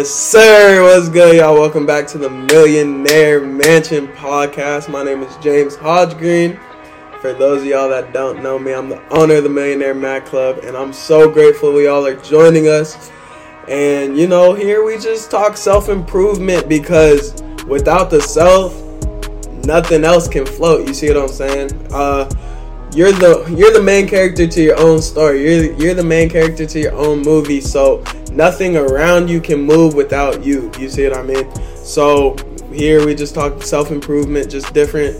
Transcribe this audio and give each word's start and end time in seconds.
Yes, 0.00 0.08
sir. 0.08 0.82
What's 0.82 1.10
good, 1.10 1.36
y'all? 1.36 1.52
Welcome 1.60 1.84
back 1.84 2.06
to 2.06 2.16
the 2.16 2.30
Millionaire 2.30 3.42
Mansion 3.42 4.08
podcast. 4.08 4.88
My 4.88 5.04
name 5.04 5.22
is 5.22 5.36
James 5.42 5.76
Hodggreen. 5.76 6.58
For 7.20 7.34
those 7.34 7.60
of 7.60 7.68
y'all 7.68 7.90
that 7.90 8.14
don't 8.14 8.42
know 8.42 8.58
me, 8.58 8.72
I'm 8.72 8.88
the 8.88 9.06
owner 9.10 9.34
of 9.34 9.42
the 9.44 9.50
Millionaire 9.50 9.94
Mac 9.94 10.24
Club, 10.24 10.60
and 10.64 10.74
I'm 10.74 10.94
so 10.94 11.30
grateful 11.30 11.74
we 11.74 11.86
all 11.86 12.06
are 12.06 12.16
joining 12.16 12.66
us. 12.66 13.12
And 13.68 14.16
you 14.16 14.26
know, 14.26 14.54
here 14.54 14.82
we 14.82 14.96
just 14.98 15.30
talk 15.30 15.54
self 15.58 15.90
improvement 15.90 16.66
because 16.66 17.42
without 17.66 18.08
the 18.08 18.22
self, 18.22 18.74
nothing 19.66 20.04
else 20.04 20.28
can 20.28 20.46
float. 20.46 20.88
You 20.88 20.94
see 20.94 21.08
what 21.08 21.18
I'm 21.18 21.28
saying? 21.28 21.88
Uh, 21.92 22.26
you're 22.94 23.12
the 23.12 23.54
you're 23.54 23.74
the 23.74 23.82
main 23.82 24.08
character 24.08 24.46
to 24.46 24.62
your 24.62 24.80
own 24.80 25.02
story. 25.02 25.42
You're 25.42 25.74
you're 25.74 25.94
the 25.94 26.02
main 26.02 26.30
character 26.30 26.64
to 26.64 26.80
your 26.80 26.94
own 26.94 27.20
movie. 27.20 27.60
So 27.60 28.02
nothing 28.30 28.76
around 28.76 29.28
you 29.28 29.40
can 29.40 29.60
move 29.60 29.94
without 29.94 30.44
you. 30.44 30.70
You 30.78 30.88
see 30.88 31.08
what 31.08 31.18
I 31.18 31.22
mean? 31.22 31.76
So 31.76 32.36
here 32.72 33.04
we 33.04 33.14
just 33.14 33.34
talk 33.34 33.62
self 33.62 33.90
improvement, 33.90 34.50
just 34.50 34.72
different 34.72 35.16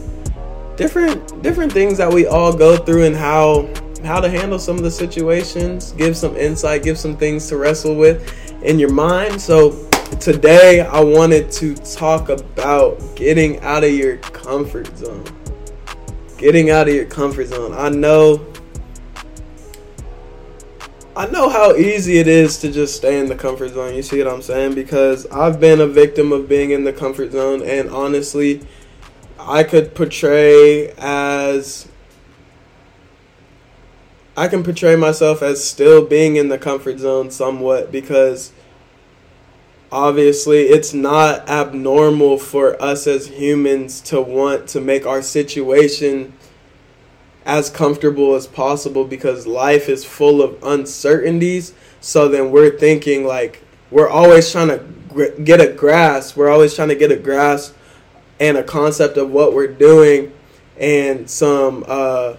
different 0.77 1.43
different 1.43 1.73
things 1.73 1.99
that 1.99 2.13
we 2.13 2.27
all 2.27 2.57
go 2.57 2.77
through 2.77 3.05
and 3.05 3.17
how 3.17 3.69
how 4.05 4.21
to 4.21 4.29
handle 4.29 4.59
some 4.59 4.77
of 4.77 4.83
the 4.83 4.91
situations, 4.91 5.93
give 5.93 6.17
some 6.17 6.37
insight, 6.37 6.83
give 6.83 6.99
some 6.99 7.17
things 7.17 7.47
to 7.49 7.57
wrestle 7.57 7.95
with 7.95 8.33
in 8.63 8.79
your 8.79 8.93
mind. 8.93 9.41
So 9.41 9.89
today 10.21 10.81
I 10.81 11.01
wanted 11.01 11.51
to 11.53 11.75
talk 11.77 12.29
about 12.29 12.99
getting 13.15 13.61
out 13.61 13.85
of 13.85 13.93
your 13.93 14.17
comfort 14.19 14.97
zone. 14.97 15.25
Getting 16.39 16.71
out 16.71 16.89
of 16.89 16.95
your 16.95 17.05
comfort 17.05 17.49
zone. 17.49 17.75
I 17.75 17.91
know 17.91 18.39
I 21.17 21.27
know 21.27 21.49
how 21.49 21.75
easy 21.75 22.19
it 22.19 22.29
is 22.29 22.59
to 22.59 22.71
just 22.71 22.95
stay 22.95 23.19
in 23.19 23.27
the 23.27 23.35
comfort 23.35 23.71
zone. 23.71 23.95
You 23.95 24.03
see 24.03 24.23
what 24.23 24.33
I'm 24.33 24.43
saying? 24.43 24.75
Because 24.75 25.27
I've 25.27 25.59
been 25.59 25.81
a 25.81 25.87
victim 25.87 26.31
of 26.31 26.49
being 26.49 26.71
in 26.71 26.85
the 26.85 26.93
comfort 26.93 27.33
zone, 27.33 27.63
and 27.63 27.91
honestly, 27.91 28.61
I 29.39 29.65
could 29.65 29.95
portray 29.95 30.93
as. 30.99 31.89
I 34.37 34.47
can 34.47 34.63
portray 34.63 34.95
myself 34.95 35.43
as 35.43 35.63
still 35.63 36.07
being 36.07 36.37
in 36.37 36.49
the 36.49 36.59
comfort 36.59 36.99
zone 36.99 37.31
somewhat 37.31 37.91
because 37.91 38.53
obviously 39.93 40.61
it's 40.61 40.95
not 40.95 41.47
abnormal 41.51 42.39
for 42.39 42.81
us 42.81 43.07
as 43.07 43.27
humans 43.27 44.01
to 44.03 44.21
want 44.21 44.69
to 44.69 44.81
make 44.81 45.05
our 45.05 45.21
situation 45.21 46.33
as 47.47 47.71
comfortable 47.71 48.35
as 48.35 48.47
possible 48.47 49.05
because 49.05 49.47
life 49.47 49.89
is 49.89 50.05
full 50.05 50.43
of 50.43 50.63
uncertainties. 50.63 51.73
So 52.01 52.29
then 52.29 52.51
we're 52.51 52.79
thinking 52.79 53.25
like 53.27 53.63
we're 53.91 54.09
always 54.09 54.51
trying 54.51 54.69
to 54.69 55.35
get 55.43 55.61
a 55.61 55.73
grasp. 55.73 56.37
We're 56.37 56.51
always 56.51 56.75
trying 56.75 56.89
to 56.89 56.95
get 56.95 57.11
a 57.11 57.17
grasp 57.17 57.75
and 58.39 58.57
a 58.57 58.63
concept 58.63 59.17
of 59.17 59.31
what 59.31 59.53
we're 59.53 59.69
doing 59.73 60.33
and 60.79 61.29
some 61.29 61.85
uh, 61.87 62.37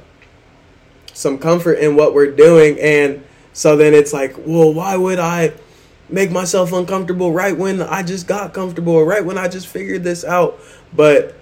some 1.13 1.37
comfort 1.37 1.73
in 1.73 1.95
what 1.95 2.13
we're 2.13 2.31
doing. 2.31 2.79
And 2.79 3.23
so 3.53 3.75
then 3.75 3.93
it's 3.93 4.13
like, 4.13 4.35
well, 4.37 4.73
why 4.73 4.95
would 4.95 5.19
I 5.19 5.53
make 6.09 6.31
myself 6.31 6.73
uncomfortable 6.73 7.31
right 7.31 7.55
when 7.55 7.81
I 7.81 8.03
just 8.03 8.27
got 8.27 8.53
comfortable 8.53 9.03
right 9.05 9.23
when 9.23 9.37
I 9.37 9.47
just 9.47 9.67
figured 9.67 10.03
this 10.03 10.23
out? 10.23 10.59
But 10.93 11.35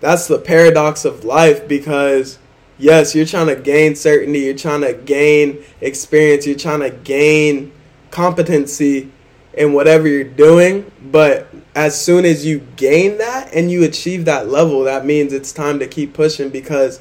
that's 0.00 0.26
the 0.26 0.38
paradox 0.38 1.04
of 1.04 1.24
life 1.24 1.66
because 1.66 2.38
yes, 2.78 3.14
you're 3.14 3.26
trying 3.26 3.48
to 3.48 3.56
gain 3.56 3.96
certainty, 3.96 4.40
you're 4.40 4.54
trying 4.54 4.82
to 4.82 4.92
gain 4.92 5.62
experience, 5.80 6.46
you're 6.46 6.56
trying 6.56 6.80
to 6.80 6.90
gain 6.90 7.72
competency 8.10 9.10
in 9.54 9.72
whatever 9.72 10.06
you're 10.06 10.24
doing, 10.24 10.90
but 11.10 11.48
as 11.74 11.98
soon 11.98 12.24
as 12.24 12.44
you 12.44 12.60
gain 12.76 13.18
that 13.18 13.52
and 13.54 13.70
you 13.70 13.84
achieve 13.84 14.26
that 14.26 14.48
level, 14.48 14.84
that 14.84 15.04
means 15.06 15.32
it's 15.32 15.52
time 15.52 15.78
to 15.78 15.86
keep 15.86 16.12
pushing 16.12 16.50
because 16.50 17.00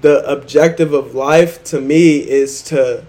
the 0.00 0.24
objective 0.30 0.92
of 0.92 1.14
life 1.14 1.62
to 1.64 1.80
me 1.80 2.18
is 2.18 2.62
to 2.62 3.04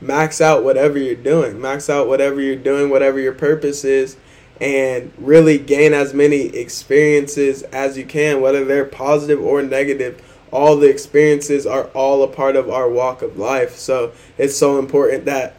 max 0.00 0.40
out 0.40 0.64
whatever 0.64 0.98
you're 0.98 1.14
doing, 1.14 1.60
max 1.60 1.88
out 1.88 2.08
whatever 2.08 2.40
you're 2.40 2.56
doing, 2.56 2.90
whatever 2.90 3.20
your 3.20 3.32
purpose 3.32 3.84
is, 3.84 4.16
and 4.60 5.12
really 5.18 5.58
gain 5.58 5.92
as 5.92 6.14
many 6.14 6.46
experiences 6.46 7.62
as 7.64 7.98
you 7.98 8.04
can, 8.04 8.40
whether 8.40 8.64
they're 8.64 8.84
positive 8.84 9.40
or 9.40 9.62
negative. 9.62 10.22
All 10.52 10.76
the 10.76 10.88
experiences 10.88 11.66
are 11.66 11.84
all 11.88 12.22
a 12.22 12.28
part 12.28 12.54
of 12.54 12.70
our 12.70 12.88
walk 12.88 13.22
of 13.22 13.36
life. 13.36 13.74
So 13.76 14.12
it's 14.38 14.56
so 14.56 14.78
important 14.78 15.24
that 15.24 15.56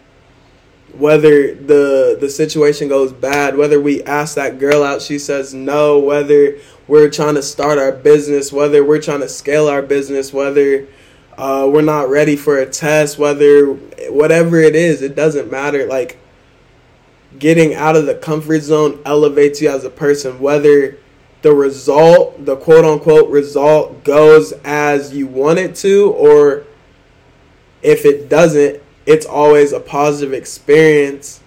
whether 0.93 1.53
the 1.53 2.17
the 2.19 2.29
situation 2.29 2.87
goes 2.87 3.11
bad, 3.11 3.57
whether 3.57 3.81
we 3.81 4.01
ask 4.03 4.35
that 4.35 4.59
girl 4.59 4.83
out, 4.83 5.01
she 5.01 5.19
says 5.19 5.53
no, 5.53 5.99
whether 5.99 6.57
we're 6.87 7.09
trying 7.09 7.35
to 7.35 7.43
start 7.43 7.77
our 7.77 7.91
business, 7.91 8.53
whether 8.53 8.83
we're 8.83 9.01
trying 9.01 9.19
to 9.19 9.29
scale 9.29 9.67
our 9.67 9.81
business, 9.81 10.31
whether 10.31 10.87
uh, 11.37 11.69
we're 11.71 11.81
not 11.81 12.09
ready 12.09 12.37
for 12.37 12.59
a 12.59 12.65
test, 12.65 13.17
whether 13.17 13.73
whatever 14.09 14.59
it 14.59 14.75
is, 14.75 15.01
it 15.01 15.15
doesn't 15.15 15.51
matter. 15.51 15.85
Like 15.85 16.17
getting 17.39 17.73
out 17.73 17.95
of 17.95 18.05
the 18.05 18.15
comfort 18.15 18.61
zone 18.61 19.01
elevates 19.05 19.61
you 19.61 19.69
as 19.69 19.83
a 19.83 19.89
person, 19.89 20.39
whether 20.39 20.97
the 21.41 21.53
result, 21.53 22.45
the 22.45 22.55
quote 22.55 22.85
unquote 22.85 23.29
result, 23.29 24.03
goes 24.03 24.53
as 24.63 25.13
you 25.13 25.27
want 25.27 25.59
it 25.59 25.75
to, 25.75 26.11
or 26.11 26.65
if 27.81 28.05
it 28.05 28.29
doesn't, 28.29 28.81
it's 29.05 29.25
always 29.25 29.71
a 29.71 29.79
positive 29.79 30.33
experience 30.33 31.41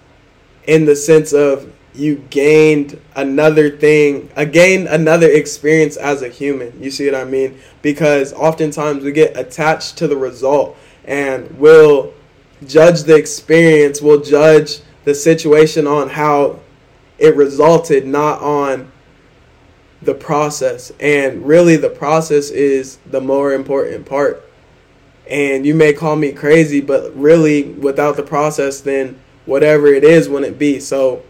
in 0.65 0.85
the 0.85 0.95
sense 0.95 1.33
of 1.33 1.71
you 1.93 2.15
gained 2.29 2.99
another 3.15 3.69
thing, 3.69 4.29
uh, 4.37 4.41
again, 4.41 4.87
another 4.87 5.29
experience 5.29 5.97
as 5.97 6.21
a 6.21 6.29
human. 6.29 6.81
You 6.81 6.91
see 6.91 7.09
what 7.09 7.19
I 7.19 7.25
mean? 7.25 7.59
Because 7.81 8.31
oftentimes 8.33 9.03
we 9.03 9.11
get 9.11 9.37
attached 9.37 9.97
to 9.97 10.07
the 10.07 10.15
result 10.15 10.77
and 11.03 11.57
we'll 11.57 12.13
judge 12.65 13.03
the 13.03 13.15
experience, 13.15 14.01
we'll 14.01 14.21
judge 14.21 14.79
the 15.05 15.15
situation 15.15 15.87
on 15.87 16.09
how 16.09 16.59
it 17.17 17.35
resulted, 17.35 18.05
not 18.05 18.41
on 18.41 18.91
the 20.01 20.13
process. 20.13 20.91
And 20.99 21.45
really, 21.45 21.75
the 21.75 21.89
process 21.89 22.49
is 22.49 22.97
the 23.05 23.21
more 23.21 23.53
important 23.53 24.05
part. 24.05 24.43
And 25.29 25.65
you 25.65 25.75
may 25.75 25.93
call 25.93 26.15
me 26.15 26.31
crazy, 26.31 26.81
but 26.81 27.15
really, 27.15 27.63
without 27.63 28.15
the 28.15 28.23
process, 28.23 28.81
then 28.81 29.19
whatever 29.45 29.87
it 29.87 30.03
is 30.03 30.29
wouldn't 30.29 30.57
be. 30.57 30.79
So 30.79 31.23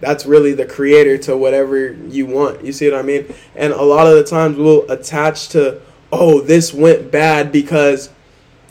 that's 0.00 0.26
really 0.26 0.52
the 0.52 0.66
creator 0.66 1.16
to 1.18 1.36
whatever 1.36 1.92
you 1.92 2.26
want. 2.26 2.64
You 2.64 2.72
see 2.72 2.90
what 2.90 2.98
I 2.98 3.02
mean? 3.02 3.32
And 3.54 3.72
a 3.72 3.82
lot 3.82 4.06
of 4.06 4.14
the 4.14 4.24
times 4.24 4.56
we'll 4.56 4.90
attach 4.90 5.48
to, 5.50 5.80
oh, 6.12 6.40
this 6.40 6.74
went 6.74 7.10
bad 7.10 7.50
because 7.50 8.10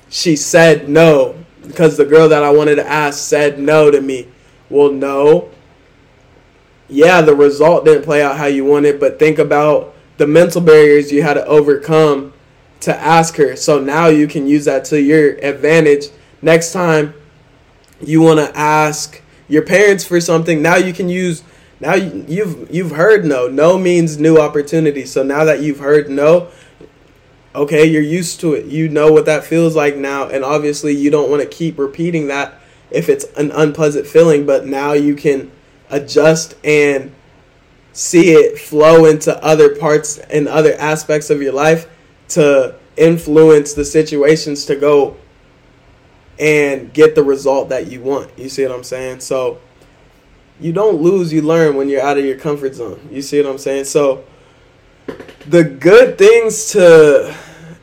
she 0.09 0.35
said 0.35 0.87
no. 0.87 1.35
Because 1.65 1.97
the 1.97 2.05
girl 2.05 2.29
that 2.29 2.43
I 2.43 2.51
wanted 2.51 2.75
to 2.75 2.87
ask 2.87 3.19
said 3.19 3.57
no 3.57 3.89
to 3.89 4.01
me. 4.01 4.27
Well, 4.69 4.91
no. 4.91 5.49
Yeah, 6.87 7.21
the 7.21 7.35
result 7.35 7.85
didn't 7.85 8.03
play 8.03 8.21
out 8.21 8.37
how 8.37 8.45
you 8.45 8.65
wanted, 8.65 8.99
but 8.99 9.19
think 9.19 9.39
about 9.39 9.95
the 10.17 10.27
mental 10.27 10.61
barriers 10.61 11.11
you 11.11 11.23
had 11.23 11.33
to 11.33 11.45
overcome 11.45 12.33
to 12.81 12.95
ask 12.95 13.35
her. 13.37 13.55
So 13.55 13.79
now 13.79 14.07
you 14.07 14.27
can 14.27 14.47
use 14.47 14.65
that 14.65 14.85
to 14.85 15.01
your 15.01 15.35
advantage. 15.37 16.05
Next 16.41 16.71
time 16.71 17.13
you 17.99 18.21
want 18.21 18.39
to 18.39 18.55
ask 18.57 19.21
your 19.47 19.63
parents 19.63 20.03
for 20.03 20.21
something, 20.21 20.61
now 20.61 20.75
you 20.75 20.93
can 20.93 21.09
use 21.09 21.43
now 21.79 21.95
you've 21.95 22.73
you've 22.73 22.91
heard 22.91 23.25
no. 23.25 23.47
No 23.47 23.77
means 23.77 24.17
new 24.17 24.37
opportunity. 24.37 25.05
So 25.05 25.23
now 25.23 25.43
that 25.43 25.61
you've 25.61 25.79
heard 25.79 26.09
no, 26.09 26.49
okay, 27.53 27.85
you're 27.85 28.01
used 28.01 28.39
to 28.41 28.53
it. 28.53 28.65
You 28.65 28.87
know 28.87 29.11
what 29.11 29.25
that 29.25 29.43
feels 29.43 29.75
like 29.75 29.95
now, 29.95 30.27
and 30.27 30.43
obviously 30.43 30.95
you 30.95 31.09
don't 31.09 31.29
want 31.29 31.41
to 31.41 31.47
keep 31.47 31.77
repeating 31.77 32.27
that 32.27 32.61
if 32.91 33.09
it's 33.09 33.25
an 33.37 33.51
unpleasant 33.51 34.07
feeling, 34.07 34.45
but 34.45 34.65
now 34.65 34.93
you 34.93 35.15
can 35.15 35.51
adjust 35.89 36.55
and 36.63 37.13
see 37.93 38.31
it 38.31 38.59
flow 38.59 39.05
into 39.05 39.41
other 39.43 39.75
parts 39.75 40.17
and 40.17 40.47
other 40.47 40.73
aspects 40.73 41.29
of 41.29 41.41
your 41.41 41.53
life 41.53 41.87
to 42.27 42.75
influence 42.97 43.73
the 43.73 43.85
situations 43.85 44.65
to 44.65 44.75
go 44.75 45.15
and 46.39 46.93
get 46.93 47.15
the 47.15 47.23
result 47.23 47.69
that 47.69 47.87
you 47.87 48.01
want. 48.01 48.29
You 48.37 48.49
see 48.49 48.63
what 48.63 48.75
I'm 48.75 48.83
saying? 48.83 49.21
So 49.21 49.59
you 50.59 50.73
don't 50.73 51.01
lose, 51.01 51.31
you 51.31 51.41
learn 51.41 51.75
when 51.75 51.89
you're 51.89 52.01
out 52.01 52.17
of 52.17 52.25
your 52.25 52.37
comfort 52.37 52.75
zone. 52.75 53.07
You 53.11 53.21
see 53.21 53.41
what 53.41 53.49
I'm 53.49 53.57
saying? 53.57 53.85
So 53.85 54.25
the 55.47 55.63
good 55.63 56.17
things 56.17 56.71
to 56.71 57.35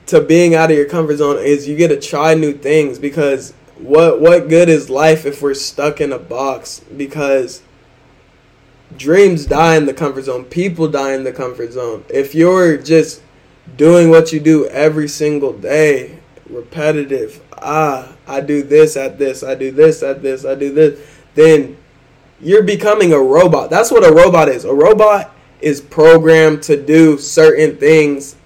to 0.07 0.21
being 0.21 0.55
out 0.55 0.71
of 0.71 0.77
your 0.77 0.89
comfort 0.89 1.17
zone 1.17 1.39
is 1.39 1.67
you 1.67 1.77
get 1.77 1.89
to 1.89 2.01
try 2.01 2.35
new 2.35 2.53
things 2.53 2.99
because 2.99 3.55
what 3.77 4.21
what 4.21 4.49
good 4.49 4.69
is 4.69 4.91
life 4.91 5.25
if 5.25 5.43
we're 5.43 5.55
stuck 5.55 6.01
in 6.01 6.13
a 6.13 6.19
box 6.19 6.81
because 6.97 7.63
dreams 8.97 9.47
die 9.47 9.77
in 9.77 9.87
the 9.87 9.95
comfort 9.95 10.23
zone 10.23 10.45
people 10.45 10.87
die 10.89 11.15
in 11.15 11.25
the 11.25 11.33
comfort 11.33 11.73
zone 11.73 12.05
if 12.09 12.35
you're 12.35 12.77
just 12.77 13.23
doing 13.77 14.11
what 14.11 14.33
you 14.33 14.41
do 14.41 14.67
every 14.69 15.09
single 15.09 15.53
day 15.53 16.19
repetitive 16.49 17.41
ah 17.63 18.13
i 18.27 18.41
do 18.41 18.63
this 18.63 18.97
at 18.97 19.19
this 19.19 19.43
i 19.43 19.55
do 19.55 19.71
this 19.71 20.03
at 20.03 20.23
this 20.23 20.45
i 20.45 20.55
do 20.55 20.73
this 20.73 21.01
then 21.35 21.77
you're 22.43 22.65
becoming 22.65 23.13
a 23.13 23.19
robot. 23.19 23.71
That's 23.71 23.91
what 23.91 24.05
a 24.05 24.13
robot 24.13 24.49
is. 24.49 24.65
A 24.65 24.75
robot 24.75 25.33
is 25.61 25.81
programmed 25.81 26.63
to 26.65 26.83
do 26.83 27.17
certain 27.17 27.77
things 27.77 28.37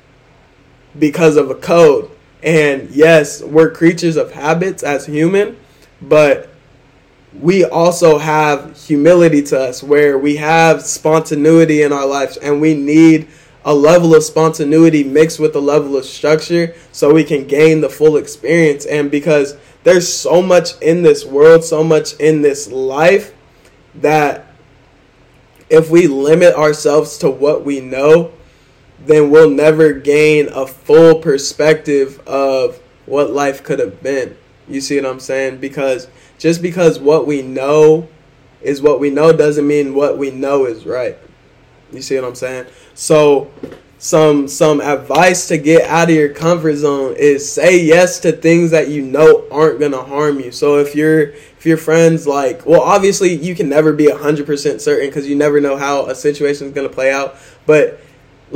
because 0.99 1.37
of 1.37 1.50
a 1.50 1.55
code. 1.55 2.11
And 2.46 2.90
yes, 2.90 3.43
we're 3.43 3.72
creatures 3.72 4.16
of 4.16 4.31
habits 4.31 4.84
as 4.84 5.04
human, 5.04 5.56
but 6.00 6.48
we 7.34 7.64
also 7.64 8.19
have 8.19 8.81
humility 8.81 9.43
to 9.43 9.60
us 9.60 9.82
where 9.82 10.16
we 10.16 10.37
have 10.37 10.82
spontaneity 10.82 11.82
in 11.82 11.93
our 11.93 12.06
lives 12.06 12.37
and 12.37 12.60
we 12.60 12.75
need 12.75 13.26
a 13.64 13.75
level 13.75 14.14
of 14.14 14.22
spontaneity 14.22 15.02
mixed 15.02 15.40
with 15.40 15.56
a 15.56 15.60
level 15.60 15.96
of 15.96 16.04
structure 16.04 16.72
so 16.93 17.12
we 17.12 17.25
can 17.25 17.48
gain 17.48 17.81
the 17.81 17.88
full 17.88 18.16
experience. 18.16 18.87
And 18.87 19.10
because 19.10 19.56
there's 19.82 20.10
so 20.10 20.40
much 20.40 20.81
in 20.81 21.02
this 21.02 21.25
world 21.25 21.64
so 21.64 21.82
much 21.82 22.14
in 22.14 22.42
this 22.42 22.70
life 22.70 23.34
that 23.96 24.46
if 25.69 25.90
we 25.90 26.06
limit 26.06 26.54
ourselves 26.54 27.19
to 27.19 27.28
what 27.28 27.64
we 27.64 27.81
know 27.81 28.32
then 29.00 29.31
we'll 29.31 29.50
never 29.50 29.93
gain 29.93 30.48
a 30.48 30.66
full 30.66 31.20
perspective 31.20 32.20
of 32.26 32.78
what 33.06 33.31
life 33.31 33.62
could 33.62 33.78
have 33.78 34.02
been 34.02 34.37
you 34.69 34.81
see 34.81 34.96
what 35.00 35.10
i'm 35.10 35.20
saying 35.20 35.58
because 35.58 36.08
just 36.38 36.60
because 36.60 36.98
what 36.98 37.26
we 37.26 37.43
know 37.43 38.08
is 38.66 38.82
what 38.82 39.00
we 39.00 39.10
know 39.10 39.32
doesn't 39.32 39.66
mean 39.66 39.94
what 39.94 40.19
we 40.19 40.31
know 40.31 40.66
is 40.66 40.84
right. 40.84 41.16
You 41.93 42.02
see 42.02 42.16
what 42.16 42.25
I'm 42.25 42.34
saying? 42.34 42.66
So 42.94 43.50
some 43.98 44.48
some 44.48 44.81
advice 44.81 45.49
to 45.49 45.56
get 45.56 45.88
out 45.88 46.10
of 46.10 46.14
your 46.14 46.28
comfort 46.28 46.75
zone 46.76 47.14
is 47.16 47.50
say 47.50 47.82
yes 47.82 48.20
to 48.20 48.32
things 48.32 48.70
that 48.72 48.88
you 48.88 49.02
know 49.02 49.46
aren't 49.50 49.81
gonna 49.81 50.02
harm 50.02 50.40
you. 50.40 50.50
So 50.50 50.78
if 50.78 50.94
you're 50.94 51.28
if 51.28 51.64
your 51.64 51.76
friends 51.76 52.26
like 52.26 52.66
well 52.66 52.82
obviously 52.82 53.32
you 53.34 53.54
can 53.54 53.69
never 53.69 53.92
be 53.92 54.10
hundred 54.10 54.46
percent 54.46 54.82
certain 54.82 55.08
because 55.08 55.28
you 55.28 55.37
never 55.37 55.60
know 55.60 55.76
how 55.76 56.06
a 56.06 56.14
situation 56.14 56.66
is 56.66 56.72
gonna 56.72 56.88
play 56.88 57.12
out. 57.12 57.37
But 57.66 58.00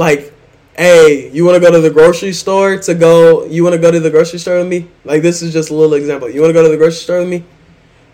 like 0.00 0.32
hey, 0.76 1.30
you 1.30 1.44
want 1.44 1.56
to 1.56 1.60
go 1.60 1.70
to 1.70 1.80
the 1.80 1.90
grocery 1.90 2.32
store 2.32 2.78
to 2.78 2.94
go, 2.94 3.44
you 3.44 3.62
want 3.62 3.74
to 3.74 3.80
go 3.80 3.90
to 3.90 4.00
the 4.00 4.08
grocery 4.08 4.38
store 4.38 4.56
with 4.60 4.68
me? 4.68 4.88
Like, 5.04 5.20
this 5.20 5.42
is 5.42 5.52
just 5.52 5.68
a 5.68 5.74
little 5.74 5.92
example. 5.92 6.30
You 6.30 6.40
want 6.40 6.50
to 6.50 6.54
go 6.54 6.62
to 6.62 6.70
the 6.70 6.78
grocery 6.78 7.02
store 7.02 7.18
with 7.18 7.28
me? 7.28 7.44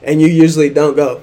and 0.07 0.21
you 0.21 0.29
usually 0.29 0.71
don't 0.71 0.97
go. 0.97 1.23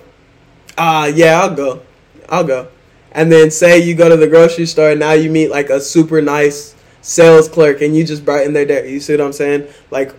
Ah, 0.77 1.03
uh, 1.03 1.05
yeah, 1.05 1.41
I'll 1.41 1.55
go. 1.55 1.81
I'll 2.29 2.43
go. 2.43 2.67
And 3.11 3.31
then 3.31 3.49
say 3.49 3.79
you 3.79 3.95
go 3.95 4.09
to 4.09 4.17
the 4.17 4.27
grocery 4.27 4.65
store 4.65 4.91
and 4.91 4.99
now 4.99 5.13
you 5.13 5.29
meet 5.29 5.49
like 5.49 5.69
a 5.69 5.79
super 5.79 6.21
nice 6.21 6.75
sales 7.01 7.47
clerk 7.47 7.81
and 7.81 7.95
you 7.95 8.03
just 8.03 8.25
brighten 8.25 8.53
their 8.53 8.65
day. 8.65 8.91
You 8.91 8.99
see 8.99 9.13
what 9.13 9.21
I'm 9.21 9.33
saying? 9.33 9.67
Like 9.89 10.13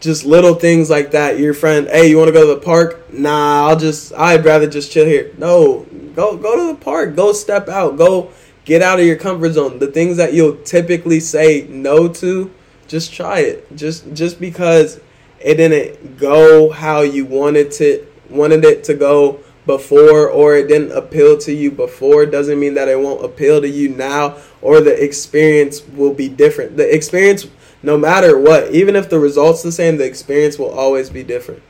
just 0.00 0.24
little 0.24 0.54
things 0.54 0.90
like 0.90 1.12
that. 1.12 1.38
Your 1.38 1.54
friend, 1.54 1.88
hey, 1.88 2.10
you 2.10 2.18
want 2.18 2.28
to 2.28 2.32
go 2.32 2.46
to 2.46 2.54
the 2.54 2.64
park? 2.64 3.12
Nah, 3.12 3.68
I'll 3.68 3.76
just 3.76 4.12
I'd 4.14 4.44
rather 4.44 4.68
just 4.68 4.92
chill 4.92 5.06
here. 5.06 5.32
No, 5.38 5.86
go 6.14 6.36
go 6.36 6.56
to 6.56 6.76
the 6.76 6.84
park. 6.84 7.14
Go 7.14 7.32
step 7.32 7.68
out. 7.68 7.96
Go 7.96 8.32
get 8.68 8.82
out 8.82 9.00
of 9.00 9.06
your 9.06 9.16
comfort 9.16 9.52
zone. 9.52 9.78
The 9.78 9.86
things 9.86 10.18
that 10.18 10.34
you'll 10.34 10.56
typically 10.58 11.20
say 11.20 11.66
no 11.70 12.06
to, 12.06 12.52
just 12.86 13.14
try 13.14 13.40
it. 13.40 13.74
Just 13.74 14.12
just 14.12 14.38
because 14.38 15.00
it 15.40 15.54
didn't 15.54 16.18
go 16.18 16.70
how 16.70 17.00
you 17.00 17.24
wanted 17.24 17.72
to 17.72 18.06
wanted 18.28 18.64
it 18.66 18.84
to 18.84 18.94
go 18.94 19.40
before 19.64 20.28
or 20.28 20.54
it 20.54 20.68
didn't 20.68 20.92
appeal 20.92 21.38
to 21.38 21.52
you 21.52 21.70
before 21.70 22.26
doesn't 22.26 22.60
mean 22.60 22.74
that 22.74 22.88
it 22.88 23.00
won't 23.00 23.24
appeal 23.24 23.60
to 23.62 23.68
you 23.68 23.88
now 23.88 24.36
or 24.60 24.82
the 24.82 25.02
experience 25.02 25.86
will 25.88 26.12
be 26.12 26.28
different. 26.28 26.76
The 26.76 26.94
experience 26.94 27.46
no 27.82 27.96
matter 27.96 28.38
what, 28.38 28.72
even 28.74 28.96
if 28.96 29.08
the 29.08 29.18
result's 29.18 29.62
the 29.62 29.72
same, 29.72 29.96
the 29.96 30.04
experience 30.04 30.58
will 30.58 30.70
always 30.70 31.08
be 31.08 31.22
different. 31.22 31.62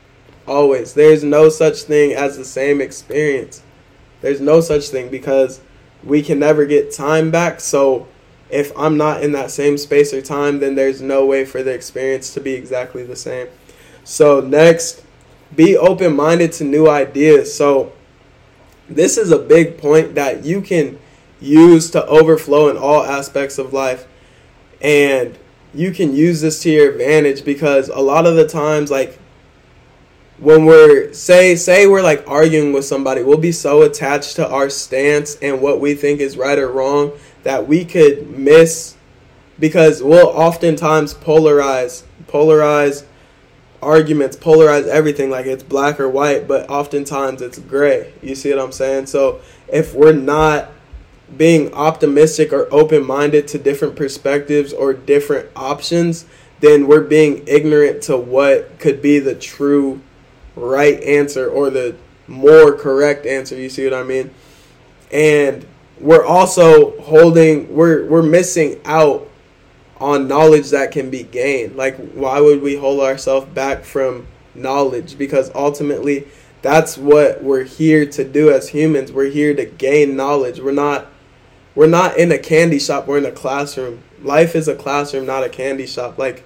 Always. 0.47 0.95
There's 0.95 1.23
no 1.23 1.47
such 1.47 1.83
thing 1.83 2.11
as 2.13 2.35
the 2.35 2.43
same 2.43 2.81
experience. 2.81 3.61
There's 4.19 4.41
no 4.41 4.59
such 4.59 4.89
thing 4.89 5.09
because 5.09 5.61
we 6.03 6.21
can 6.21 6.39
never 6.39 6.65
get 6.65 6.93
time 6.93 7.31
back. 7.31 7.59
So 7.59 8.07
if 8.49 8.71
I'm 8.77 8.97
not 8.97 9.23
in 9.23 9.31
that 9.33 9.51
same 9.51 9.77
space 9.77 10.13
or 10.13 10.21
time, 10.21 10.59
then 10.59 10.75
there's 10.75 11.01
no 11.01 11.25
way 11.25 11.45
for 11.45 11.61
the 11.61 11.71
experience 11.71 12.33
to 12.33 12.41
be 12.41 12.53
exactly 12.53 13.03
the 13.03 13.15
same. 13.15 13.47
So, 14.03 14.39
next, 14.39 15.03
be 15.55 15.77
open 15.77 16.15
minded 16.15 16.51
to 16.53 16.63
new 16.63 16.89
ideas. 16.89 17.53
So, 17.53 17.91
this 18.89 19.17
is 19.17 19.31
a 19.31 19.37
big 19.37 19.77
point 19.77 20.15
that 20.15 20.43
you 20.43 20.61
can 20.61 20.97
use 21.39 21.91
to 21.91 22.05
overflow 22.07 22.69
in 22.69 22.77
all 22.77 23.03
aspects 23.03 23.59
of 23.59 23.71
life. 23.71 24.07
And 24.81 25.37
you 25.73 25.91
can 25.91 26.15
use 26.15 26.41
this 26.41 26.63
to 26.63 26.71
your 26.71 26.91
advantage 26.91 27.45
because 27.45 27.89
a 27.89 27.99
lot 27.99 28.25
of 28.25 28.35
the 28.35 28.47
times, 28.47 28.89
like, 28.89 29.19
when 30.39 30.65
we're 30.65 31.11
say 31.11 31.55
say 31.55 31.85
we're 31.85 32.01
like 32.01 32.23
arguing 32.27 32.71
with 32.71 32.85
somebody 32.85 33.21
we'll 33.23 33.37
be 33.37 33.51
so 33.51 33.81
attached 33.81 34.37
to 34.37 34.47
our 34.47 34.69
stance 34.69 35.35
and 35.41 35.61
what 35.61 35.81
we 35.81 35.93
think 35.93 36.21
is 36.21 36.37
right 36.37 36.57
or 36.57 36.71
wrong 36.71 37.11
that 37.43 37.67
we 37.67 37.83
could 37.83 38.29
miss 38.29 38.95
because 39.59 40.01
we'll 40.01 40.27
oftentimes 40.27 41.13
polarize 41.13 42.03
polarize 42.27 43.03
arguments 43.81 44.37
polarize 44.37 44.87
everything 44.87 45.29
like 45.29 45.45
it's 45.45 45.63
black 45.63 45.99
or 45.99 46.07
white 46.07 46.47
but 46.47 46.69
oftentimes 46.69 47.41
it's 47.41 47.59
gray. 47.59 48.13
You 48.21 48.35
see 48.35 48.49
what 48.51 48.59
i'm 48.59 48.71
saying? 48.71 49.07
So 49.07 49.41
if 49.67 49.93
we're 49.93 50.13
not 50.13 50.71
being 51.37 51.73
optimistic 51.73 52.51
or 52.51 52.67
open-minded 52.73 53.47
to 53.49 53.59
different 53.59 53.95
perspectives 53.95 54.71
or 54.71 54.93
different 54.93 55.49
options 55.55 56.25
then 56.61 56.87
we're 56.87 57.03
being 57.03 57.45
ignorant 57.47 58.03
to 58.03 58.17
what 58.17 58.79
could 58.79 59.01
be 59.01 59.19
the 59.19 59.35
true 59.35 60.01
right 60.59 61.01
answer 61.03 61.49
or 61.49 61.69
the 61.69 61.95
more 62.27 62.73
correct 62.73 63.25
answer 63.25 63.55
you 63.55 63.69
see 63.69 63.83
what 63.83 63.93
i 63.93 64.03
mean? 64.03 64.31
And 65.11 65.65
we're 65.99 66.25
also 66.25 66.99
holding 67.01 67.73
we're 67.73 68.05
we're 68.05 68.21
missing 68.21 68.79
out 68.85 69.27
on 69.99 70.27
knowledge 70.27 70.69
that 70.69 70.91
can 70.91 71.09
be 71.09 71.23
gained. 71.23 71.75
Like 71.75 71.97
why 72.11 72.39
would 72.39 72.61
we 72.61 72.75
hold 72.75 73.01
ourselves 73.01 73.47
back 73.47 73.83
from 73.83 74.27
knowledge? 74.55 75.17
Because 75.17 75.51
ultimately 75.55 76.27
that's 76.61 76.97
what 76.97 77.43
we're 77.43 77.63
here 77.63 78.05
to 78.05 78.23
do 78.23 78.51
as 78.51 78.69
humans. 78.69 79.11
We're 79.11 79.29
here 79.29 79.55
to 79.55 79.65
gain 79.65 80.15
knowledge. 80.15 80.59
We're 80.59 80.71
not 80.71 81.07
we're 81.75 81.87
not 81.87 82.17
in 82.17 82.31
a 82.31 82.37
candy 82.37 82.79
shop. 82.79 83.07
We're 83.07 83.19
in 83.19 83.25
a 83.25 83.31
classroom. 83.31 84.03
Life 84.21 84.55
is 84.55 84.67
a 84.67 84.75
classroom 84.75 85.25
not 85.25 85.43
a 85.43 85.49
candy 85.49 85.87
shop. 85.87 86.17
Like 86.17 86.43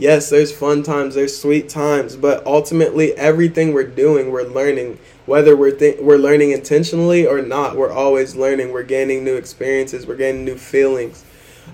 yes 0.00 0.30
there's 0.30 0.50
fun 0.50 0.82
times 0.82 1.14
there's 1.14 1.36
sweet 1.36 1.68
times 1.68 2.16
but 2.16 2.44
ultimately 2.46 3.12
everything 3.16 3.72
we're 3.72 3.84
doing 3.84 4.30
we're 4.30 4.42
learning 4.42 4.98
whether 5.30 5.56
we're 5.56 5.70
th- 5.70 6.00
we're 6.00 6.16
learning 6.16 6.50
intentionally 6.50 7.24
or 7.24 7.40
not, 7.40 7.76
we're 7.76 7.92
always 7.92 8.34
learning. 8.34 8.72
We're 8.72 8.82
gaining 8.82 9.22
new 9.22 9.36
experiences. 9.36 10.04
We're 10.04 10.16
gaining 10.16 10.44
new 10.44 10.56
feelings. 10.56 11.24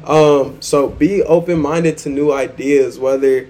Um, 0.05 0.61
so 0.61 0.89
be 0.89 1.23
open 1.23 1.59
minded 1.61 1.97
to 1.99 2.11
new 2.11 2.33
ideas. 2.33 2.99
Whether 2.99 3.49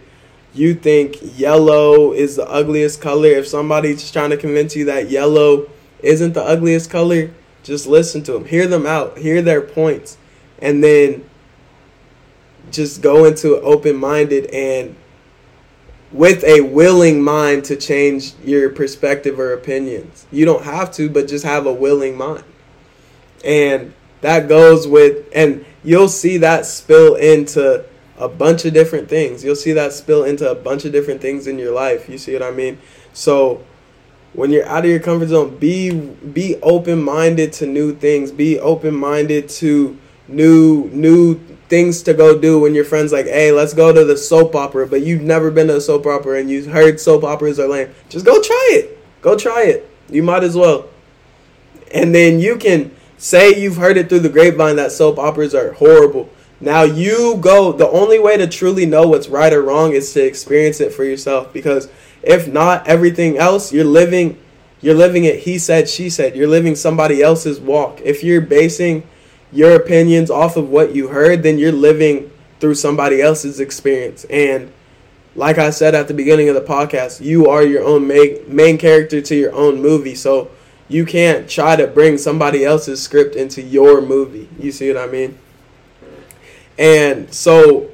you 0.55 0.75
think 0.77 1.19
yellow 1.37 2.13
is 2.13 2.37
the 2.37 2.49
ugliest 2.49 3.01
color, 3.01 3.31
if 3.31 3.49
somebody's 3.49 4.09
trying 4.13 4.31
to 4.31 4.37
convince 4.37 4.77
you 4.77 4.85
that 4.85 5.11
yellow 5.11 5.69
isn't 6.05 6.35
the 6.35 6.43
ugliest 6.43 6.89
color, 6.89 7.33
just 7.65 7.89
listen 7.89 8.23
to 8.23 8.33
them, 8.33 8.45
hear 8.45 8.69
them 8.69 8.87
out, 8.87 9.19
hear 9.19 9.43
their 9.43 9.61
points, 9.61 10.19
and 10.61 10.85
then 10.85 11.29
just 12.71 13.03
go 13.03 13.25
into 13.25 13.61
open 13.61 13.97
minded 13.97 14.47
and 14.47 14.97
with 16.13 16.45
a 16.45 16.61
willing 16.61 17.23
mind 17.23 17.65
to 17.65 17.77
change 17.77 18.35
your 18.45 18.71
perspective 18.71 19.39
or 19.39 19.53
opinions. 19.53 20.27
You 20.31 20.45
don't 20.45 20.65
have 20.65 20.93
to, 20.93 21.11
but 21.11 21.29
just 21.29 21.45
have 21.45 21.67
a 21.67 21.73
willing 21.73 22.17
mind. 22.17 22.45
And 23.45 23.93
that 24.21 24.49
goes 24.49 24.89
with, 24.89 25.27
and 25.35 25.65
you'll 25.85 26.09
see 26.09 26.39
that 26.39 26.65
spill 26.67 27.17
into 27.17 27.85
a 28.19 28.29
bunch 28.29 28.65
of 28.65 28.73
different 28.73 29.09
things. 29.09 29.45
You'll 29.45 29.57
see 29.57 29.73
that 29.73 29.93
spill 29.93 30.25
into 30.25 30.51
a 30.51 30.55
bunch 30.55 30.85
of 30.85 30.93
different 30.93 31.21
things 31.21 31.47
in 31.47 31.59
your 31.59 31.73
life. 31.73 32.09
You 32.09 32.19
see 32.19 32.33
what 32.33 32.43
I 32.43 32.51
mean? 32.51 32.79
So 33.13 33.65
when 34.33 34.51
you're 34.51 34.67
out 34.67 34.85
of 34.85 34.91
your 34.91 35.01
comfort 35.01 35.29
zone, 35.29 35.57
be 35.59 35.91
be 35.91 36.57
open 36.63 37.03
minded 37.03 37.53
to 37.55 37.67
new 37.67 37.95
things. 37.95 38.31
Be 38.31 38.59
open 38.59 38.95
minded 38.95 39.49
to 39.51 39.99
new 40.29 40.91
new 40.93 41.41
things 41.69 42.03
to 42.03 42.15
go 42.15 42.39
do 42.39 42.61
when 42.61 42.75
your 42.75 42.85
friends 42.85 43.13
like, 43.13 43.27
hey, 43.27 43.53
let's 43.53 43.75
go 43.75 43.93
to 43.93 44.05
the 44.05 44.17
soap 44.17 44.55
opera, 44.55 44.87
but 44.87 45.03
you've 45.03 45.23
never 45.23 45.51
been 45.51 45.67
to 45.69 45.77
a 45.77 45.81
soap 45.81 46.07
opera 46.07 46.39
and 46.39 46.51
you've 46.51 46.67
heard 46.67 47.01
soap 47.01 47.25
operas 47.25 47.59
are 47.59 47.69
lame. 47.69 47.91
Just 48.09 48.25
go 48.25 48.41
try 48.41 48.69
it. 48.73 49.23
Go 49.23 49.37
try 49.37 49.65
it. 49.65 49.91
You 50.09 50.23
might 50.23 50.45
as 50.45 50.57
well. 50.57 50.89
And 51.93 52.15
then 52.15 52.39
you 52.39 52.57
can 52.57 52.95
say 53.19 53.61
you've 53.61 53.77
heard 53.77 53.97
it 53.97 54.09
through 54.09 54.21
the 54.21 54.29
grapevine 54.29 54.77
that 54.77 54.93
soap 54.93 55.19
operas 55.19 55.55
are 55.55 55.73
horrible. 55.73 56.31
Now 56.61 56.83
you 56.83 57.37
go. 57.41 57.73
The 57.73 57.89
only 57.89 58.19
way 58.19 58.37
to 58.37 58.47
truly 58.47 58.87
know 58.87 59.09
what's 59.09 59.29
right 59.29 59.53
or 59.53 59.63
wrong 59.63 59.93
is 59.93 60.13
to 60.15 60.25
experience 60.25 60.81
it 60.81 60.93
for 60.93 61.05
yourself. 61.05 61.53
Because 61.53 61.89
if 62.23 62.49
not, 62.49 62.87
everything 62.87 63.37
else 63.37 63.73
you're 63.73 63.85
living, 63.85 64.39
you're 64.81 64.95
living 64.95 65.25
it. 65.25 65.41
He 65.41 65.59
said, 65.59 65.89
she 65.89 66.09
said. 66.09 66.37
You're 66.37 66.49
living 66.49 66.75
somebody 66.75 67.23
else's 67.23 67.61
walk. 67.61 68.01
If 68.03 68.25
you're 68.25 68.41
basing 68.41 69.07
your 69.57 69.75
opinions 69.75 70.31
off 70.31 70.57
of 70.57 70.69
what 70.69 70.95
you 70.95 71.09
heard, 71.09 71.43
then 71.43 71.59
you're 71.59 71.73
living 71.73 72.31
through 72.61 72.75
somebody 72.75 73.23
else's 73.23 73.59
experience. 73.59 74.25
And 74.27 74.71
like 75.35 75.57
I 75.57 75.71
said 75.71 75.95
at 75.95 76.09
the 76.09 76.15
beginning 76.15 76.49
of 76.49 76.55
the 76.55 76.61
podcast, 76.61 77.23
you 77.23 77.49
are 77.49 77.63
your 77.63 77.83
own 77.83 78.07
main, 78.07 78.39
main 78.47 78.77
character 78.77 79.21
to 79.23 79.35
your 79.35 79.55
own 79.55 79.81
movie. 79.81 80.15
So 80.15 80.51
you 80.89 81.07
can't 81.07 81.49
try 81.49 81.75
to 81.75 81.87
bring 81.87 82.19
somebody 82.19 82.65
else's 82.65 83.03
script 83.03 83.35
into 83.35 83.63
your 83.63 84.03
movie. 84.03 84.49
You 84.59 84.73
see 84.73 84.93
what 84.93 85.03
I 85.03 85.11
mean? 85.11 85.39
And 86.79 87.33
so 87.33 87.91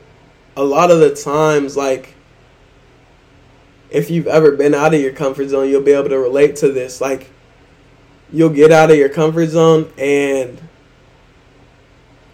a 0.57 0.65
lot 0.65 0.91
of 0.91 0.99
the 0.99 1.15
times 1.15 1.77
like 1.77 2.15
if 3.91 4.11
you've 4.11 4.27
ever 4.27 4.53
been 4.53 4.75
out 4.75 4.95
of 4.95 5.01
your 5.01 5.13
comfort 5.13 5.49
zone, 5.49 5.69
you'll 5.69 5.83
be 5.83 5.93
able 5.93 6.09
to 6.09 6.19
relate 6.19 6.57
to 6.57 6.73
this. 6.73 7.01
Like 7.01 7.31
you'll 8.33 8.51
get 8.51 8.73
out 8.73 8.91
of 8.91 8.97
your 8.97 9.11
comfort 9.11 9.47
zone 9.49 9.93
and 9.97 10.61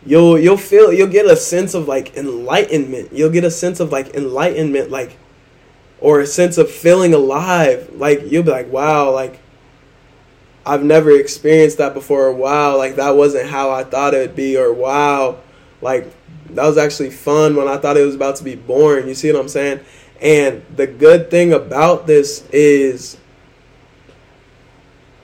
you'll 0.05 0.39
you'll 0.39 0.57
feel 0.57 0.93
you'll 0.93 1.09
get 1.09 1.27
a 1.27 1.37
sense 1.37 1.75
of 1.75 1.89
like 1.89 2.17
enlightenment. 2.17 3.13
You'll 3.13 3.31
get 3.31 3.45
a 3.45 3.51
sense 3.51 3.81
of 3.81 3.93
like 3.93 4.15
enlightenment 4.15 4.91
like 4.91 5.17
or 6.01 6.21
a 6.21 6.27
sense 6.27 6.59
of 6.59 6.71
feeling 6.71 7.15
alive. 7.15 7.91
Like 7.95 8.31
you'll 8.31 8.45
be 8.45 8.51
like, 8.51 8.73
"Wow, 8.73 9.11
like 9.13 9.41
I've 10.65 10.83
never 10.83 11.11
experienced 11.11 11.79
that 11.79 11.95
before." 11.95 12.27
Or, 12.27 12.33
"Wow, 12.33 12.77
like 12.77 12.97
that 12.97 13.17
wasn't 13.17 13.49
how 13.51 13.71
I 13.71 13.85
thought 13.85 14.15
it 14.15 14.19
would 14.19 14.37
be." 14.37 14.57
Or, 14.57 14.73
"Wow, 14.73 15.39
like 15.83 16.07
that 16.51 16.67
was 16.67 16.79
actually 16.79 17.11
fun 17.11 17.57
when 17.57 17.69
I 17.69 17.77
thought 17.77 17.97
it 17.97 18.07
was 18.07 18.15
about 18.15 18.37
to 18.37 18.45
be 18.45 18.55
boring." 18.55 19.09
You 19.09 19.15
see 19.15 19.33
what 19.33 19.41
I'm 19.41 19.49
saying? 19.49 19.81
And 20.21 20.63
the 20.75 20.87
good 20.87 21.31
thing 21.31 21.53
about 21.53 22.07
this 22.07 22.45
is 22.53 23.17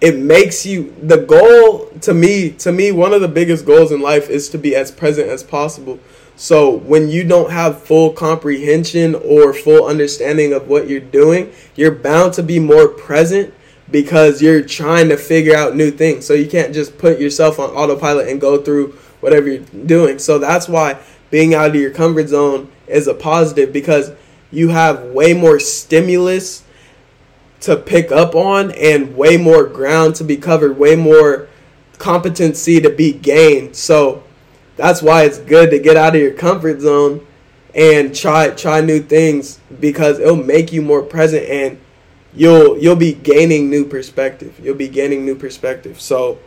it 0.04 0.18
makes 0.18 0.66
you 0.66 0.94
the 1.02 1.16
goal 1.16 1.86
to 2.02 2.12
me 2.12 2.50
to 2.50 2.70
me 2.70 2.92
one 2.92 3.14
of 3.14 3.22
the 3.22 3.28
biggest 3.28 3.64
goals 3.64 3.90
in 3.90 4.02
life 4.02 4.28
is 4.28 4.50
to 4.50 4.58
be 4.58 4.76
as 4.76 4.90
present 4.90 5.30
as 5.30 5.42
possible. 5.42 5.98
So 6.36 6.76
when 6.76 7.08
you 7.08 7.24
don't 7.24 7.50
have 7.50 7.82
full 7.82 8.12
comprehension 8.12 9.14
or 9.14 9.54
full 9.54 9.86
understanding 9.86 10.52
of 10.52 10.68
what 10.68 10.88
you're 10.88 11.00
doing 11.00 11.52
you're 11.74 11.94
bound 11.94 12.34
to 12.34 12.42
be 12.42 12.58
more 12.58 12.86
present 12.86 13.54
because 13.90 14.42
you're 14.42 14.60
trying 14.60 15.08
to 15.08 15.16
figure 15.16 15.56
out 15.56 15.74
new 15.74 15.90
things. 15.90 16.26
So 16.26 16.34
you 16.34 16.50
can't 16.50 16.74
just 16.74 16.98
put 16.98 17.18
yourself 17.18 17.58
on 17.58 17.70
autopilot 17.70 18.28
and 18.28 18.38
go 18.38 18.60
through 18.60 18.92
whatever 19.20 19.48
you're 19.48 19.86
doing. 19.86 20.18
So 20.18 20.38
that's 20.38 20.68
why 20.68 20.98
being 21.30 21.54
out 21.54 21.70
of 21.70 21.76
your 21.76 21.92
comfort 21.92 22.28
zone 22.28 22.70
is 22.86 23.06
a 23.06 23.14
positive 23.14 23.72
because 23.72 24.12
you 24.50 24.68
have 24.68 25.02
way 25.04 25.32
more 25.32 25.58
stimulus 25.58 26.63
to 27.64 27.76
pick 27.76 28.12
up 28.12 28.34
on 28.34 28.70
and 28.72 29.16
way 29.16 29.36
more 29.36 29.64
ground 29.64 30.14
to 30.16 30.24
be 30.24 30.36
covered, 30.36 30.78
way 30.78 30.96
more 30.96 31.48
competency 31.98 32.80
to 32.80 32.90
be 32.90 33.12
gained. 33.12 33.74
So 33.74 34.22
that's 34.76 35.02
why 35.02 35.24
it's 35.24 35.38
good 35.38 35.70
to 35.70 35.78
get 35.78 35.96
out 35.96 36.14
of 36.14 36.20
your 36.20 36.32
comfort 36.32 36.80
zone 36.80 37.26
and 37.74 38.14
try 38.14 38.50
try 38.50 38.80
new 38.80 39.00
things 39.00 39.58
because 39.80 40.18
it'll 40.18 40.36
make 40.36 40.72
you 40.72 40.82
more 40.82 41.02
present 41.02 41.48
and 41.48 41.80
you'll 42.34 42.78
you'll 42.78 42.96
be 42.96 43.14
gaining 43.14 43.70
new 43.70 43.86
perspective. 43.86 44.60
You'll 44.62 44.76
be 44.76 44.88
gaining 44.88 45.24
new 45.24 45.34
perspective. 45.34 46.00
So 46.00 46.38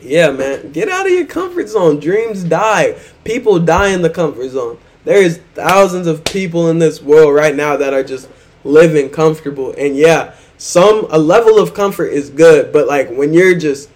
yeah, 0.00 0.30
man, 0.30 0.72
get 0.72 0.88
out 0.88 1.06
of 1.06 1.12
your 1.12 1.26
comfort 1.26 1.68
zone. 1.68 2.00
Dreams 2.00 2.44
die. 2.44 2.98
People 3.24 3.58
die 3.58 3.88
in 3.88 4.02
the 4.02 4.10
comfort 4.10 4.50
zone. 4.50 4.78
There 5.04 5.20
is 5.22 5.40
thousands 5.54 6.06
of 6.06 6.24
people 6.24 6.68
in 6.68 6.78
this 6.78 7.02
world 7.02 7.34
right 7.34 7.54
now 7.54 7.76
that 7.76 7.92
are 7.92 8.04
just 8.04 8.28
living 8.64 9.10
comfortable. 9.10 9.74
And 9.76 9.96
yeah, 9.96 10.34
some 10.58 11.06
a 11.10 11.18
level 11.18 11.58
of 11.58 11.74
comfort 11.74 12.08
is 12.08 12.30
good, 12.30 12.72
but 12.72 12.86
like 12.86 13.10
when 13.10 13.32
you're 13.32 13.58
just 13.58 13.90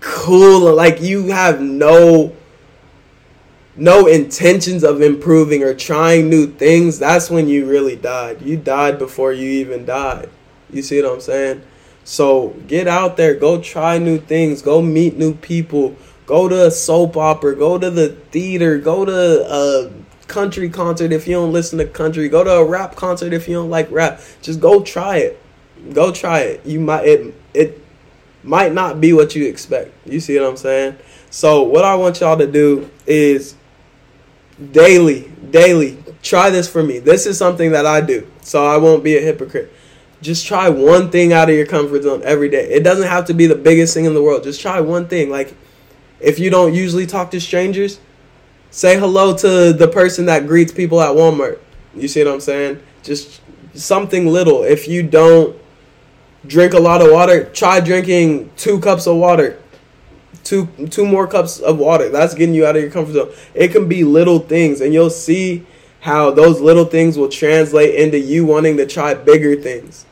cool, 0.00 0.74
like 0.74 1.00
you 1.00 1.28
have 1.28 1.60
no 1.60 2.34
no 3.76 4.06
intentions 4.06 4.82
of 4.82 5.00
improving 5.00 5.62
or 5.62 5.72
trying 5.72 6.28
new 6.28 6.48
things, 6.48 6.98
that's 6.98 7.30
when 7.30 7.48
you 7.48 7.64
really 7.64 7.96
died. 7.96 8.42
You 8.42 8.56
died 8.56 8.98
before 8.98 9.32
you 9.32 9.48
even 9.50 9.84
died. 9.84 10.28
You 10.70 10.82
see 10.82 11.00
what 11.00 11.12
I'm 11.12 11.20
saying? 11.20 11.62
So 12.04 12.56
get 12.66 12.88
out 12.88 13.16
there, 13.16 13.34
go 13.34 13.60
try 13.60 13.98
new 13.98 14.18
things, 14.18 14.62
go 14.62 14.82
meet 14.82 15.16
new 15.16 15.34
people, 15.34 15.94
go 16.26 16.48
to 16.48 16.66
a 16.66 16.70
soap 16.70 17.16
opera, 17.16 17.54
go 17.54 17.78
to 17.78 17.90
the 17.90 18.08
theater, 18.08 18.78
go 18.78 19.04
to 19.04 19.12
a 19.12 19.90
country 20.28 20.68
concert 20.68 21.12
if 21.12 21.26
you 21.26 21.34
don't 21.34 21.52
listen 21.52 21.78
to 21.78 21.86
country. 21.86 22.28
Go 22.28 22.44
to 22.44 22.50
a 22.50 22.64
rap 22.64 22.94
concert 22.94 23.32
if 23.32 23.48
you 23.48 23.54
don't 23.54 23.70
like 23.70 23.90
rap. 23.90 24.20
Just 24.42 24.60
go 24.60 24.82
try 24.82 25.16
it. 25.16 25.42
Go 25.92 26.12
try 26.12 26.40
it. 26.40 26.64
You 26.66 26.80
might 26.80 27.06
it 27.06 27.34
it 27.54 27.84
might 28.44 28.72
not 28.72 29.00
be 29.00 29.12
what 29.12 29.34
you 29.34 29.46
expect. 29.46 29.92
You 30.06 30.20
see 30.20 30.38
what 30.38 30.48
I'm 30.48 30.56
saying? 30.56 30.96
So 31.30 31.62
what 31.62 31.84
I 31.84 31.94
want 31.94 32.20
y'all 32.20 32.38
to 32.38 32.46
do 32.46 32.90
is 33.06 33.54
daily, 34.72 35.30
daily 35.50 36.02
try 36.22 36.50
this 36.50 36.68
for 36.68 36.82
me. 36.82 36.98
This 36.98 37.26
is 37.26 37.38
something 37.38 37.72
that 37.72 37.86
I 37.86 38.00
do. 38.00 38.26
So 38.42 38.64
I 38.66 38.76
won't 38.76 39.04
be 39.04 39.16
a 39.16 39.20
hypocrite. 39.20 39.72
Just 40.20 40.46
try 40.46 40.68
one 40.68 41.10
thing 41.10 41.32
out 41.32 41.48
of 41.48 41.54
your 41.54 41.66
comfort 41.66 42.02
zone 42.02 42.22
every 42.24 42.48
day. 42.48 42.68
It 42.70 42.82
doesn't 42.82 43.06
have 43.06 43.26
to 43.26 43.34
be 43.34 43.46
the 43.46 43.54
biggest 43.54 43.94
thing 43.94 44.04
in 44.04 44.14
the 44.14 44.22
world. 44.22 44.42
Just 44.42 44.60
try 44.60 44.80
one 44.80 45.06
thing. 45.06 45.30
Like 45.30 45.54
if 46.20 46.38
you 46.38 46.50
don't 46.50 46.74
usually 46.74 47.06
talk 47.06 47.30
to 47.30 47.40
strangers, 47.40 48.00
Say 48.70 48.98
hello 48.98 49.34
to 49.36 49.72
the 49.72 49.88
person 49.88 50.26
that 50.26 50.46
greets 50.46 50.72
people 50.72 51.00
at 51.00 51.10
Walmart. 51.16 51.58
You 51.94 52.06
see 52.06 52.22
what 52.22 52.34
I'm 52.34 52.40
saying? 52.40 52.80
Just 53.02 53.40
something 53.74 54.26
little. 54.26 54.62
If 54.62 54.86
you 54.86 55.02
don't 55.02 55.56
drink 56.46 56.74
a 56.74 56.78
lot 56.78 57.00
of 57.00 57.10
water, 57.10 57.44
try 57.44 57.80
drinking 57.80 58.50
two 58.56 58.78
cups 58.80 59.06
of 59.06 59.16
water. 59.16 59.58
Two 60.44 60.66
two 60.90 61.06
more 61.06 61.26
cups 61.26 61.60
of 61.60 61.78
water. 61.78 62.10
That's 62.10 62.34
getting 62.34 62.54
you 62.54 62.66
out 62.66 62.76
of 62.76 62.82
your 62.82 62.90
comfort 62.90 63.12
zone. 63.12 63.32
It 63.54 63.68
can 63.68 63.88
be 63.88 64.04
little 64.04 64.38
things 64.38 64.80
and 64.80 64.92
you'll 64.92 65.10
see 65.10 65.66
how 66.00 66.30
those 66.30 66.60
little 66.60 66.84
things 66.84 67.18
will 67.18 67.28
translate 67.28 67.94
into 67.94 68.18
you 68.18 68.44
wanting 68.44 68.76
to 68.76 68.86
try 68.86 69.14
bigger 69.14 69.56
things. 69.56 70.04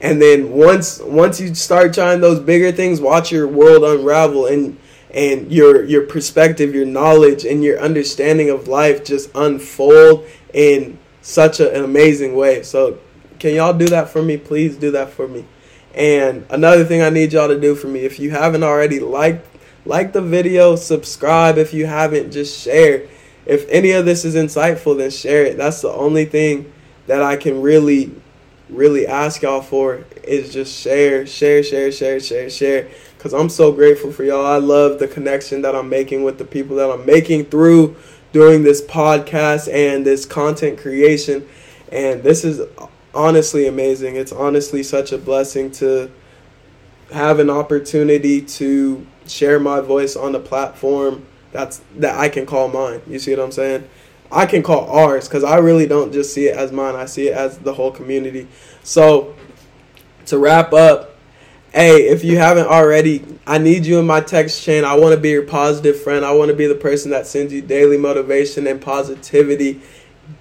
And 0.00 0.20
then 0.20 0.50
once 0.50 1.00
once 1.00 1.40
you 1.40 1.54
start 1.54 1.94
trying 1.94 2.20
those 2.20 2.40
bigger 2.40 2.72
things, 2.72 3.00
watch 3.00 3.30
your 3.30 3.46
world 3.46 3.84
unravel 3.84 4.46
and 4.46 4.78
and 5.12 5.50
your 5.50 5.84
your 5.84 6.02
perspective, 6.06 6.74
your 6.74 6.86
knowledge, 6.86 7.44
and 7.44 7.64
your 7.64 7.80
understanding 7.80 8.50
of 8.50 8.68
life 8.68 9.04
just 9.04 9.30
unfold 9.34 10.26
in 10.52 10.98
such 11.22 11.60
a, 11.60 11.74
an 11.74 11.84
amazing 11.84 12.34
way. 12.34 12.62
So, 12.62 12.98
can 13.38 13.54
y'all 13.54 13.72
do 13.72 13.86
that 13.86 14.08
for 14.08 14.22
me? 14.22 14.36
Please 14.36 14.76
do 14.76 14.90
that 14.92 15.10
for 15.10 15.26
me. 15.26 15.44
And 15.94 16.46
another 16.50 16.84
thing 16.84 17.02
I 17.02 17.10
need 17.10 17.32
y'all 17.32 17.48
to 17.48 17.58
do 17.58 17.74
for 17.74 17.88
me, 17.88 18.00
if 18.00 18.20
you 18.20 18.30
haven't 18.30 18.62
already, 18.62 19.00
like 19.00 19.44
like 19.84 20.12
the 20.12 20.22
video, 20.22 20.76
subscribe. 20.76 21.58
If 21.58 21.74
you 21.74 21.86
haven't, 21.86 22.30
just 22.30 22.60
share. 22.60 23.08
If 23.46 23.68
any 23.68 23.92
of 23.92 24.04
this 24.04 24.24
is 24.24 24.36
insightful, 24.36 24.96
then 24.96 25.10
share 25.10 25.44
it. 25.44 25.56
That's 25.56 25.80
the 25.80 25.90
only 25.90 26.26
thing 26.26 26.72
that 27.06 27.22
I 27.22 27.36
can 27.36 27.62
really, 27.62 28.14
really 28.68 29.06
ask 29.06 29.42
y'all 29.42 29.62
for 29.62 30.04
is 30.22 30.52
just 30.52 30.78
share, 30.78 31.26
share, 31.26 31.62
share, 31.62 31.90
share, 31.90 32.20
share, 32.20 32.50
share 32.50 32.88
because 33.20 33.34
I'm 33.34 33.50
so 33.50 33.70
grateful 33.70 34.10
for 34.10 34.24
y'all. 34.24 34.46
I 34.46 34.56
love 34.56 34.98
the 34.98 35.06
connection 35.06 35.60
that 35.60 35.76
I'm 35.76 35.90
making 35.90 36.22
with 36.22 36.38
the 36.38 36.44
people 36.46 36.76
that 36.76 36.90
I'm 36.90 37.04
making 37.04 37.44
through 37.44 37.94
doing 38.32 38.62
this 38.62 38.80
podcast 38.80 39.70
and 39.70 40.06
this 40.06 40.24
content 40.24 40.78
creation. 40.78 41.46
And 41.92 42.22
this 42.22 42.46
is 42.46 42.62
honestly 43.12 43.66
amazing. 43.66 44.16
It's 44.16 44.32
honestly 44.32 44.82
such 44.82 45.12
a 45.12 45.18
blessing 45.18 45.70
to 45.72 46.10
have 47.12 47.40
an 47.40 47.50
opportunity 47.50 48.40
to 48.40 49.06
share 49.26 49.60
my 49.60 49.80
voice 49.80 50.16
on 50.16 50.34
a 50.34 50.40
platform 50.40 51.26
that's 51.52 51.82
that 51.96 52.18
I 52.18 52.30
can 52.30 52.46
call 52.46 52.68
mine. 52.68 53.02
You 53.06 53.18
see 53.18 53.32
what 53.32 53.44
I'm 53.44 53.52
saying? 53.52 53.86
I 54.32 54.46
can 54.46 54.62
call 54.62 54.88
ours 54.88 55.28
because 55.28 55.44
I 55.44 55.58
really 55.58 55.86
don't 55.86 56.10
just 56.10 56.32
see 56.32 56.46
it 56.46 56.56
as 56.56 56.72
mine. 56.72 56.96
I 56.96 57.04
see 57.04 57.28
it 57.28 57.34
as 57.34 57.58
the 57.58 57.74
whole 57.74 57.90
community. 57.90 58.48
So 58.82 59.34
to 60.24 60.38
wrap 60.38 60.72
up, 60.72 61.09
Hey, 61.72 62.08
if 62.08 62.24
you 62.24 62.36
haven't 62.36 62.66
already, 62.66 63.24
I 63.46 63.58
need 63.58 63.86
you 63.86 64.00
in 64.00 64.06
my 64.06 64.20
text 64.20 64.60
chain. 64.62 64.84
I 64.84 64.94
want 64.94 65.14
to 65.14 65.20
be 65.20 65.30
your 65.30 65.44
positive 65.44 66.02
friend. 66.02 66.24
I 66.24 66.32
want 66.32 66.50
to 66.50 66.56
be 66.56 66.66
the 66.66 66.74
person 66.74 67.12
that 67.12 67.28
sends 67.28 67.52
you 67.52 67.62
daily 67.62 67.96
motivation 67.96 68.66
and 68.66 68.80
positivity 68.80 69.80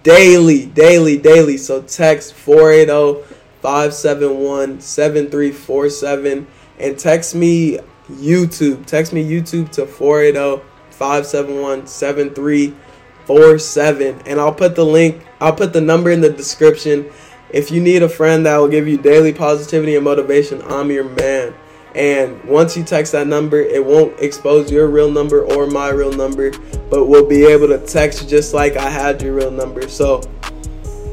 daily, 0.03 0.67
daily, 0.67 1.17
daily. 1.17 1.57
So 1.57 1.81
text 1.81 2.33
480 2.33 3.25
571 3.62 4.81
7347 4.81 6.48
and 6.79 6.98
text 6.98 7.36
me 7.36 7.79
YouTube. 8.09 8.86
Text 8.86 9.12
me 9.13 9.29
YouTube 9.29 9.71
to 9.74 9.86
480 9.86 10.63
571 10.91 11.86
7347 11.88 14.21
and 14.25 14.39
I'll 14.39 14.53
put 14.53 14.75
the 14.75 14.86
link, 14.86 15.25
I'll 15.39 15.55
put 15.55 15.74
the 15.74 15.81
number 15.81 16.12
in 16.12 16.21
the 16.21 16.29
description. 16.29 17.12
If 17.51 17.72
you 17.72 17.82
need 17.82 18.03
a 18.03 18.10
friend 18.10 18.46
that 18.46 18.58
will 18.58 18.68
give 18.68 18.88
you 18.88 18.98
daily 18.98 19.34
positivity 19.34 19.96
and 19.96 20.03
motivation, 20.03 20.62
I'm 20.63 20.91
your 20.91 21.06
man. 21.06 21.53
And 21.96 22.44
once 22.44 22.77
you 22.77 22.84
text 22.84 23.12
that 23.13 23.25
number, 23.25 23.60
it 23.60 23.84
won't 23.84 24.20
expose 24.20 24.72
your 24.72 24.88
real 24.88 25.10
number 25.10 25.44
or 25.44 25.65
my 25.65 25.89
real 25.89 26.13
number, 26.13 26.51
but 26.89 27.06
we'll 27.06 27.27
be 27.27 27.46
able 27.46 27.68
to 27.70 27.79
text 27.79 28.29
just 28.29 28.53
like 28.53 28.77
I 28.77 28.89
had 28.89 29.22
your 29.22 29.34
real 29.34 29.51
number. 29.51 29.88
So 29.89 30.22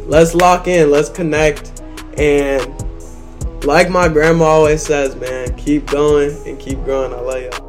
let's 0.04 0.34
lock 0.34 0.68
in, 0.68 0.90
let's 0.90 1.08
connect. 1.08 1.82
And 2.18 2.74
like 3.64 3.88
my 3.88 4.08
grandma 4.08 4.44
always 4.44 4.82
says, 4.82 5.16
man, 5.16 5.56
keep 5.56 5.86
going 5.86 6.36
and 6.46 6.58
keep 6.58 6.84
growing. 6.84 7.12
I 7.14 7.20
love 7.20 7.42
you. 7.42 7.65